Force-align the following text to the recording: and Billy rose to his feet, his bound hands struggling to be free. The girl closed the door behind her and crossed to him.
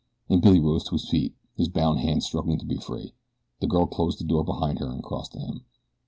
and 0.29 0.41
Billy 0.41 0.59
rose 0.59 0.83
to 0.85 0.93
his 0.95 1.07
feet, 1.07 1.35
his 1.55 1.69
bound 1.69 1.99
hands 1.99 2.25
struggling 2.25 2.57
to 2.57 2.65
be 2.65 2.75
free. 2.77 3.13
The 3.59 3.67
girl 3.67 3.85
closed 3.85 4.19
the 4.19 4.23
door 4.23 4.43
behind 4.43 4.79
her 4.79 4.89
and 4.89 5.03
crossed 5.03 5.33
to 5.33 5.39
him. 5.39 5.63